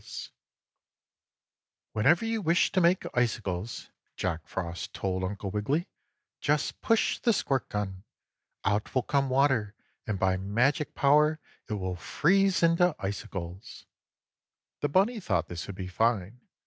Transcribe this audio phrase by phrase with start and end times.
[0.03, 0.07] 2.
[1.91, 5.87] "Whenever you wish to make icicles," Jack Frost told Uncle Wiggily,
[6.39, 8.03] "just push the squirt gun.
[8.65, 9.75] Out will come water,
[10.07, 13.85] and by magic power it will freeze into icicles."
[14.79, 16.39] The bunny thought this would be fine.